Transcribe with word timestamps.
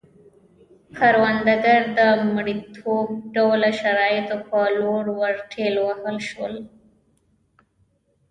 کروندګر 0.97 1.81
د 1.99 2.01
مریتوب 2.33 3.07
ډوله 3.35 3.69
شرایطو 3.81 4.37
په 4.47 4.59
لور 4.79 5.05
ورټېل 5.19 5.75
وهل 5.85 6.17
شول. 6.29 6.55